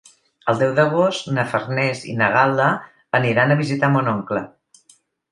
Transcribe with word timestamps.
El 0.51 0.55
deu 0.59 0.71
d'agost 0.77 1.27
na 1.37 1.43
Farners 1.51 2.01
i 2.13 2.15
na 2.21 2.29
Gal·la 2.35 2.69
aniran 3.19 3.53
a 3.53 3.57
visitar 3.61 3.91
mon 3.97 4.09
oncle. 4.15 4.43